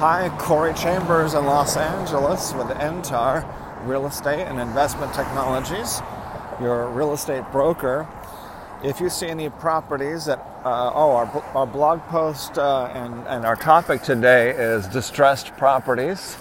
[0.00, 3.44] Hi, Corey Chambers in Los Angeles with NTAR
[3.86, 6.00] Real Estate and Investment Technologies,
[6.58, 8.08] your real estate broker.
[8.82, 13.44] If you see any properties that, uh, oh, our, our blog post uh, and, and
[13.44, 16.38] our topic today is distressed properties.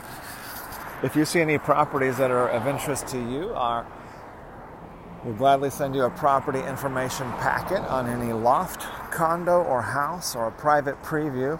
[1.04, 3.86] If you see any properties that are of interest to you, our,
[5.26, 10.48] we'll gladly send you a property information packet on any loft, condo, or house, or
[10.48, 11.60] a private preview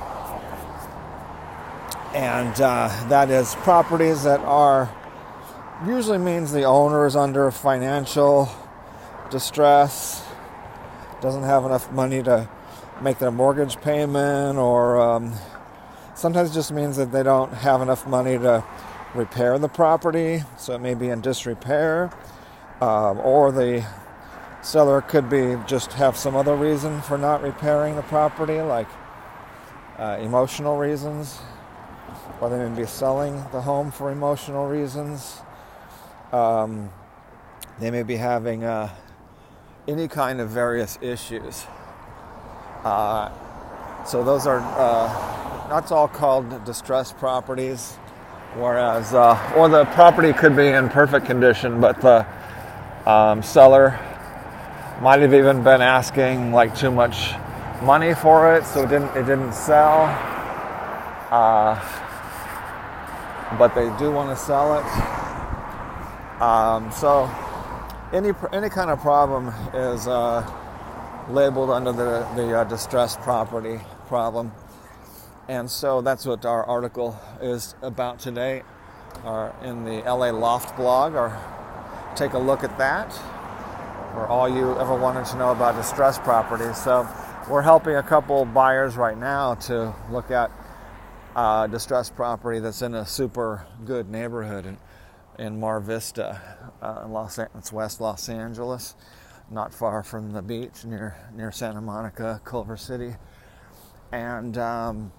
[2.13, 4.93] and uh, that is properties that are
[5.85, 8.49] usually means the owner is under financial
[9.29, 10.23] distress,
[11.21, 12.49] doesn't have enough money to
[13.01, 15.33] make their mortgage payment, or um,
[16.13, 18.63] sometimes just means that they don't have enough money to
[19.15, 22.11] repair the property, so it may be in disrepair,
[22.81, 23.85] um, or the
[24.61, 28.87] seller could be just have some other reason for not repairing the property, like
[29.97, 31.39] uh, emotional reasons
[32.39, 35.41] or they may be selling the home for emotional reasons.
[36.31, 36.89] Um,
[37.79, 38.89] they may be having uh,
[39.87, 41.65] any kind of various issues.
[42.83, 43.31] Uh,
[44.05, 47.97] so those are uh, that's all called distressed properties.
[48.55, 52.25] Whereas, uh, or the property could be in perfect condition, but the
[53.09, 53.97] um, seller
[55.01, 57.33] might have even been asking like too much
[57.81, 60.03] money for it, so it didn't it didn't sell.
[61.31, 61.79] Uh,
[63.57, 64.85] but they do want to sell it.
[66.41, 67.29] Um, so
[68.13, 70.45] any any kind of problem is uh,
[71.29, 74.51] labeled under the the uh, distressed property problem,
[75.47, 78.63] and so that's what our article is about today,
[79.23, 81.37] or in the LA Loft blog, or
[82.15, 83.11] take a look at that,
[84.13, 86.81] for all you ever wanted to know about distressed properties.
[86.81, 87.07] So
[87.49, 90.51] we're helping a couple buyers right now to look at
[91.35, 94.77] uh, distressed property that's in a super good neighborhood in,
[95.39, 96.41] in Mar Vista,
[96.81, 98.95] uh, Los, it's West Los Angeles,
[99.49, 103.15] not far from the beach near near Santa Monica, Culver City,
[104.11, 105.11] and um,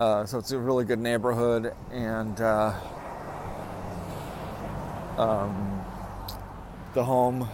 [0.00, 2.74] uh, so it's a really good neighborhood, and uh,
[5.16, 5.84] um,
[6.94, 7.48] the home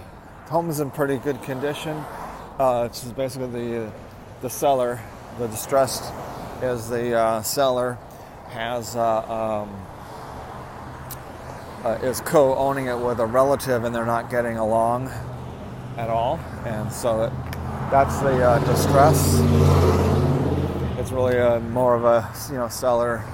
[0.47, 1.97] the home is in pretty good condition.
[2.59, 3.93] Uh, it's basically the
[4.41, 5.01] the seller
[5.39, 6.13] the distressed
[6.63, 7.99] is the uh, seller
[8.51, 9.87] has uh, um,
[11.85, 15.11] uh, is co-owning it with a relative and they're not getting along
[15.97, 16.39] at all.
[16.65, 17.33] And so it,
[17.91, 19.39] that's the uh, distress.
[20.99, 23.25] It's really a, more of a you know seller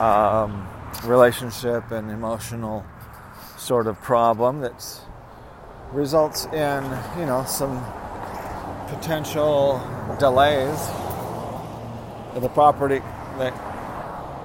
[0.00, 0.68] um,
[1.04, 2.84] relationship and emotional
[3.56, 5.00] sort of problem that
[5.92, 6.84] results in
[7.18, 7.82] you know some
[8.88, 9.80] potential
[10.18, 10.78] delays
[12.34, 13.00] of the property
[13.38, 13.52] that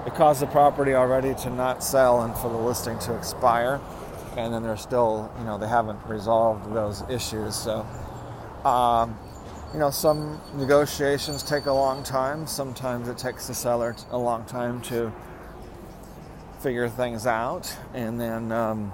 [0.06, 3.80] it caused the property already to not sell and for the listing to expire.
[4.36, 7.56] And then they're still you know they haven't resolved those issues.
[7.56, 7.86] So
[8.66, 9.18] um,
[9.74, 12.48] you know some negotiations take a long time.
[12.48, 15.12] Sometimes it takes the seller a long time to
[16.60, 17.76] figure things out.
[17.94, 18.94] And then um,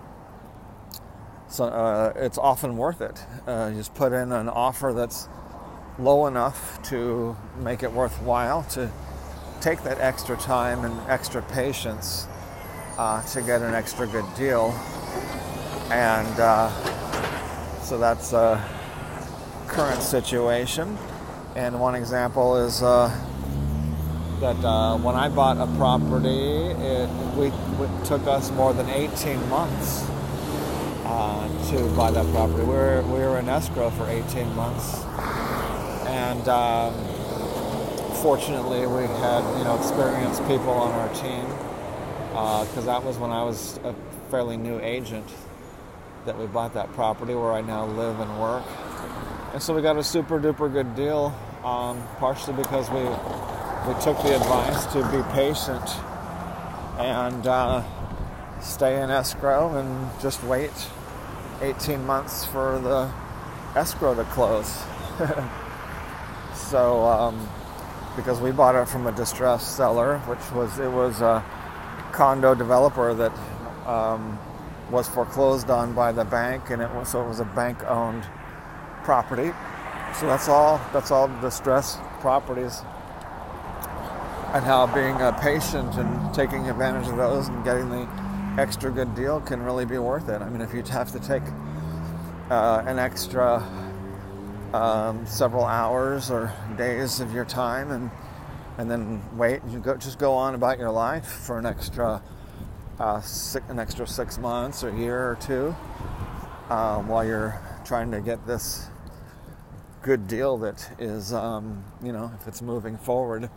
[1.49, 5.27] so uh, it's often worth it uh, just put in an offer that's
[5.97, 8.89] low enough to make it worthwhile to
[9.61, 12.27] take that extra time and extra patience
[12.97, 14.71] uh, to get an extra good deal.
[15.91, 16.69] And uh,
[17.81, 18.63] so that's a
[19.67, 20.97] current situation.
[21.55, 23.07] And one example is uh,
[24.39, 29.49] that uh, when I bought a property, it, we, it took us more than 18
[29.49, 30.09] months
[31.09, 32.63] uh, to buy that property.
[32.63, 35.03] We were, we were in escrow for 18 months.
[36.05, 36.93] And um,
[38.21, 41.45] fortunately we had you know experienced people on our team
[42.65, 43.95] because uh, that was when I was a
[44.29, 45.25] fairly new agent
[46.25, 48.63] that we bought that property where I now live and work,
[49.53, 51.33] and so we got a super duper good deal,
[51.63, 55.89] um, partially because we we took the advice to be patient
[56.99, 57.83] and uh,
[58.59, 60.73] stay in escrow and just wait
[61.61, 63.11] 18 months for the
[63.77, 64.83] escrow to close.
[66.69, 67.49] So, um,
[68.15, 71.43] because we bought it from a distressed seller, which was it was a
[72.11, 73.31] condo developer that
[73.87, 74.37] um,
[74.91, 78.23] was foreclosed on by the bank, and it was so it was a bank-owned
[79.03, 79.51] property.
[80.19, 80.79] So that's all.
[80.93, 82.81] That's all distressed properties,
[84.53, 88.07] and how being uh, patient and taking advantage of those and getting the
[88.59, 90.41] extra good deal can really be worth it.
[90.41, 91.43] I mean, if you have to take
[92.49, 93.63] uh, an extra
[94.73, 98.11] um, several hours or days of your time and
[98.77, 102.21] and then wait you go just go on about your life for an extra
[102.99, 105.75] uh, six, an extra six months or year or two
[106.69, 108.87] um, while you're trying to get this
[110.03, 113.49] good deal that is um, you know if it's moving forward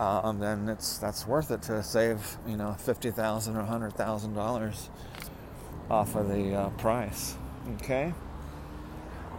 [0.00, 4.34] um, then it's that's worth it to save you know fifty thousand or hundred thousand
[4.34, 4.90] dollars
[5.90, 7.36] off of the uh, price
[7.74, 8.12] okay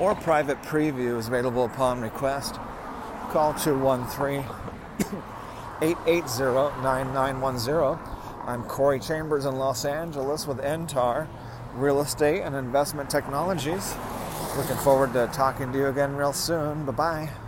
[0.00, 2.56] or private preview is available upon request.
[3.30, 4.40] Call 213
[5.82, 8.14] 880 9910
[8.46, 11.26] I'm Corey Chambers in Los Angeles with NTAR
[11.74, 13.94] Real Estate and Investment Technologies.
[14.56, 16.84] Looking forward to talking to you again real soon.
[16.84, 17.43] Bye bye.